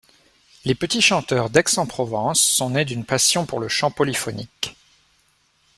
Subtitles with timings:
[0.65, 4.75] Les Petits Chanteurs d'Aix-en-Provence sont nés d'une passion pour le chant polyphonique.